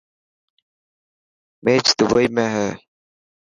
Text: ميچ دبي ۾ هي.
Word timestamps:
ميچ 1.63 1.85
دبي 1.97 2.25
۾ 2.43 2.45
هي. 2.53 2.67